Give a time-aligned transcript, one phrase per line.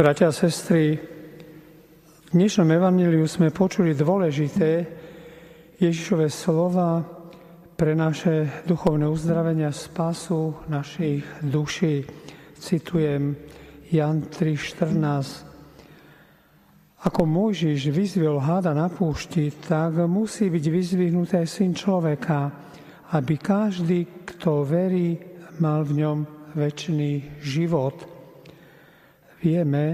[0.00, 4.88] Bratia a sestry, v dnešnom evaníliu sme počuli dôležité
[5.76, 7.04] Ježišové slova
[7.76, 12.08] pre naše duchovné uzdravenia spásu našich duší.
[12.56, 13.36] Citujem
[13.92, 17.04] Jan 3.14.
[17.04, 22.48] Ako Mojžiš vyzvil hada na púšti, tak musí byť vyzvihnuté syn človeka,
[23.12, 25.20] aby každý, kto verí,
[25.60, 26.18] mal v ňom
[26.56, 28.19] väčší život.
[29.40, 29.84] Vieme,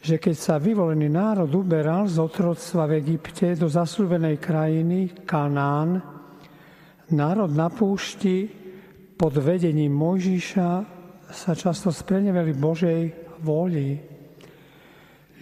[0.00, 6.00] že keď sa vyvolený národ uberal z otroctva v Egypte do zasľúbenej krajiny Kanán,
[7.12, 8.48] národ na púšti
[9.18, 10.70] pod vedením Mojžiša
[11.28, 13.00] sa často spreneveli Božej
[13.44, 14.00] vôli.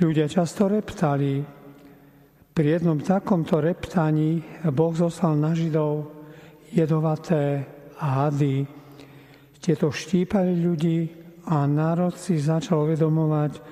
[0.03, 1.39] Ľudia často reptali.
[2.57, 4.41] Pri jednom takomto reptaní
[4.73, 6.09] Boh zoslal na Židov
[6.73, 7.63] jedovaté
[8.01, 8.65] hady.
[9.61, 13.63] Tieto štípali ľudí a národ si začal uvedomovať,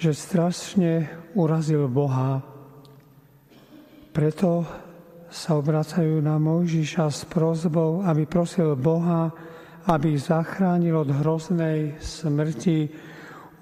[0.00, 0.92] že strašne
[1.36, 2.40] urazil Boha.
[4.16, 4.64] Preto
[5.28, 9.32] sa obracajú na Mojžiša s prozbou, aby prosil Boha,
[9.88, 12.92] aby zachránil od hroznej smrti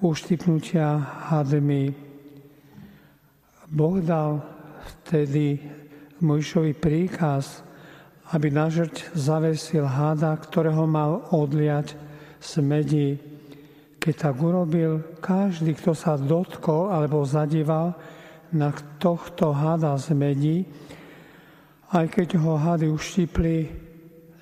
[0.02, 0.98] uštipnutia
[1.30, 1.94] hadmi.
[3.70, 4.42] Boh dal
[4.82, 5.62] vtedy
[6.22, 7.62] Mojšovi príkaz,
[8.30, 11.94] aby na žrť zavesil hada, ktorého mal odliať
[12.40, 13.20] smedí.
[14.00, 17.92] Keď tak urobil, každý, kto sa dotkol alebo zadíval
[18.56, 20.64] na tohto hada zmedí,
[21.92, 23.58] aj keď ho hady uštipli,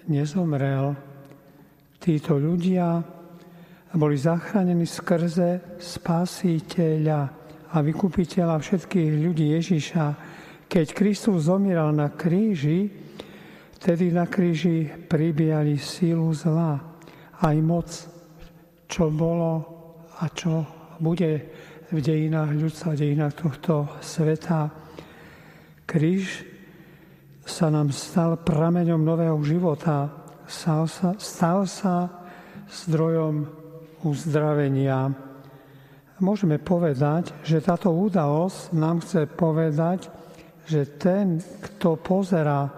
[0.08, 0.94] nezomrel.
[1.98, 3.02] Títo ľudia
[3.92, 7.20] boli zachránení skrze spasiteľa
[7.68, 10.06] a vykupiteľa všetkých ľudí Ježiša.
[10.70, 12.88] Keď Kristus zomieral na kríži,
[13.76, 16.87] vtedy na kríži pribíjali sílu zla
[17.42, 17.88] aj moc,
[18.90, 19.52] čo bolo
[20.18, 20.66] a čo
[20.98, 21.46] bude
[21.88, 24.68] v dejinách ľudstva, v dejinách tohto sveta.
[25.88, 26.44] Kríž
[27.48, 30.10] sa nám stal prameňom nového života,
[30.44, 32.10] stal sa, stal sa
[32.68, 33.48] zdrojom
[34.04, 35.08] uzdravenia.
[36.18, 40.10] Môžeme povedať, že táto udalosť nám chce povedať,
[40.68, 42.68] že ten, kto pozera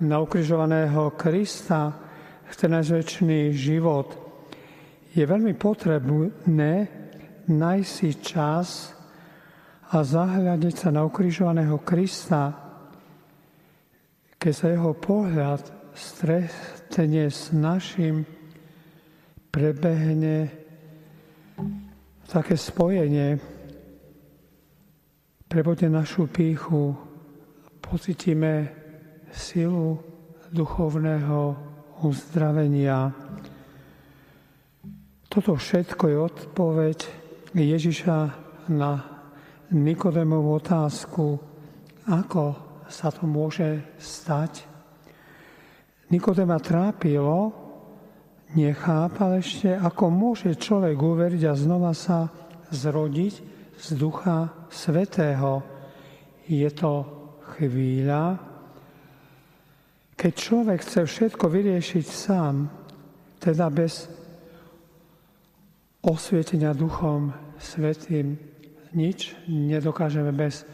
[0.00, 2.03] na ukrižovaného Krista,
[2.54, 4.14] chce nájsť väčší život,
[5.10, 6.86] je veľmi potrebné
[7.50, 8.94] nájsť si čas
[9.90, 12.54] a zahľadiť sa na ukrižovaného Krista,
[14.38, 15.62] keď sa jeho pohľad
[15.98, 18.22] stretne s našim,
[19.50, 20.50] prebehne
[22.26, 23.38] také spojenie,
[25.46, 26.94] prebodne našu píchu,
[27.82, 28.70] pocitíme
[29.30, 29.98] silu
[30.50, 31.73] duchovného
[32.04, 33.08] uzdravenia.
[35.26, 36.98] Toto všetko je odpoveď
[37.56, 38.18] Ježiša
[38.70, 38.92] na
[39.72, 41.40] Nikodémovú otázku,
[42.06, 42.44] ako
[42.86, 44.68] sa to môže stať.
[46.12, 47.50] Nikodéma trápilo,
[48.54, 52.28] nechápal ešte, ako môže človek uveriť a znova sa
[52.70, 53.34] zrodiť
[53.80, 55.64] z Ducha Svetého.
[56.46, 57.08] Je to
[57.56, 58.53] chvíľa,
[60.24, 62.72] keď človek chce všetko vyriešiť sám,
[63.44, 64.08] teda bez
[66.00, 67.28] osvietenia Duchom
[67.60, 68.40] Svetým,
[68.96, 70.64] nič nedokážeme bez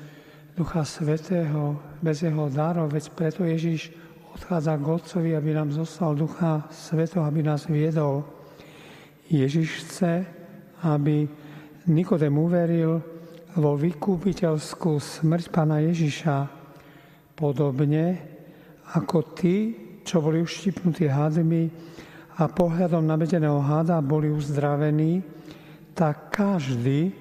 [0.54, 3.90] Ducha Svetého, bez jeho darov, veď preto Ježiš
[4.38, 8.22] odchádza k Otcovi, aby nám zostal Ducha Svetého, aby nás viedol.
[9.26, 10.30] Ježiš chce,
[10.86, 11.26] aby
[11.90, 13.02] Nikodem uveril
[13.58, 16.46] vo vykúpiteľskú smrť Pána Ježiša.
[17.34, 18.38] Podobne
[18.96, 21.70] ako tí, čo boli uštipnutí hadmi
[22.40, 25.22] a pohľadom nabedeného hada boli uzdravení,
[25.94, 27.12] tak každý,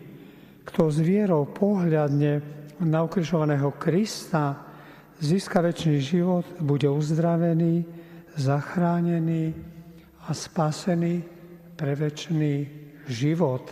[0.65, 2.41] kto s vierou pohľadne
[2.79, 4.55] na ukrižovaného Krista,
[5.19, 7.83] získa väčší život, bude uzdravený,
[8.39, 9.51] zachránený
[10.25, 11.19] a spasený
[11.75, 12.55] pre väčší
[13.11, 13.65] život.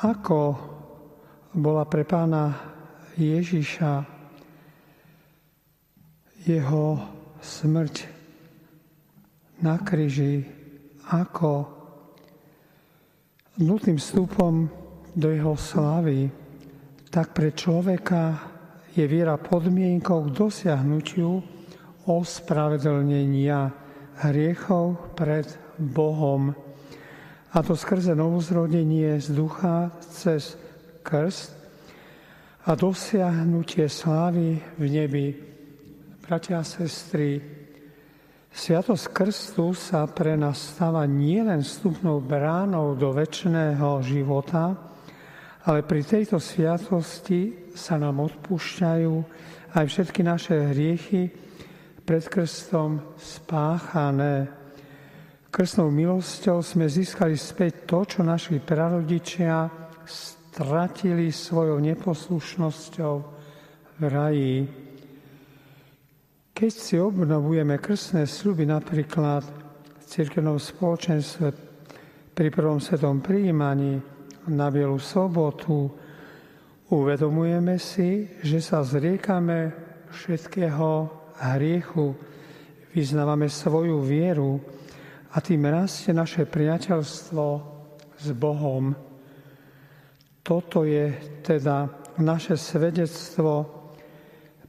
[0.00, 0.40] Ako
[1.52, 2.50] bola pre pána
[3.14, 4.13] Ježiša
[6.44, 7.00] jeho
[7.40, 7.94] smrť
[9.64, 10.44] na kríži
[11.08, 11.64] ako
[13.64, 14.68] nutným vstupom
[15.16, 16.28] do jeho slávy,
[17.08, 18.52] tak pre človeka
[18.92, 21.40] je viera podmienkou k dosiahnutiu
[22.04, 23.72] ospravedlnenia
[24.20, 25.48] hriechov pred
[25.80, 26.52] Bohom.
[27.54, 30.58] A to skrze novozrodenie z ducha cez
[31.06, 31.54] krst
[32.66, 35.53] a dosiahnutie slávy v nebi
[36.24, 37.36] Bratia a sestry,
[38.48, 44.72] Sviatosť krstu sa pre nás stáva nielen vstupnou bránou do väčšného života,
[45.68, 49.12] ale pri tejto sviatosti sa nám odpúšťajú
[49.76, 51.28] aj všetky naše hriechy
[52.08, 54.48] pred krstom spáchané.
[55.52, 59.68] Krstnou milosťou sme získali späť to, čo naši prarodičia
[60.08, 63.14] stratili svojou neposlušnosťou
[63.98, 64.83] v raji.
[66.54, 69.42] Keď si obnovujeme krstné sľuby napríklad
[69.98, 71.50] v cirkevnom spoločenstve
[72.30, 73.98] pri prvom svetom príjmaní
[74.54, 75.90] na Bielu sobotu,
[76.94, 79.74] uvedomujeme si, že sa zriekame
[80.14, 81.10] všetkého
[81.58, 82.14] hriechu,
[82.94, 84.62] vyznávame svoju vieru
[85.34, 87.46] a tým rastie naše priateľstvo
[88.14, 88.94] s Bohom.
[90.46, 91.90] Toto je teda
[92.22, 93.66] naše svedectvo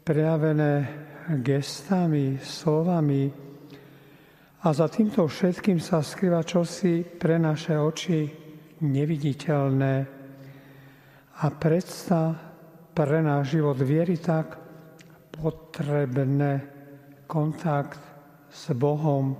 [0.01, 3.45] prejavené gestami, slovami
[4.65, 8.25] a za týmto všetkým sa skrýva čosi pre naše oči
[8.81, 9.95] neviditeľné
[11.41, 12.33] a predsa
[12.93, 14.57] pre náš život viery tak
[15.33, 16.65] potrebné
[17.29, 18.01] kontakt
[18.49, 19.35] s Bohom.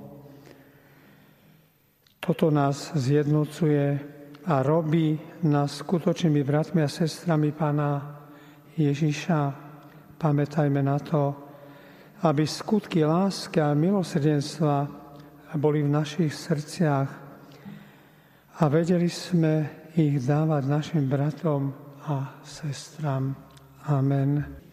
[2.21, 3.85] Toto nás zjednocuje
[4.45, 8.21] a robí nás skutočnými bratmi a sestrami Pána
[8.77, 9.39] Ježiša.
[10.21, 11.44] Pamätajme na to,
[12.21, 14.88] aby skutky lásky a milosrdenstva
[15.56, 17.09] boli v našich srdciach
[18.56, 21.71] a vedeli sme ich dávať našim bratom
[22.07, 23.35] a sestram.
[23.88, 24.64] Amen.